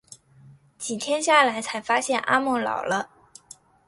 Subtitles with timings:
[0.79, 3.11] 几天下来才发现阿嬤老了